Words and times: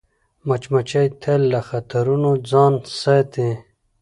مچمچۍ 0.47 1.07
تل 1.21 1.41
له 1.51 1.59
خطرونو 1.69 2.31
ځان 2.49 2.73
ساتي 3.01 3.49